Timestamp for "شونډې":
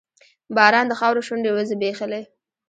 1.27-1.51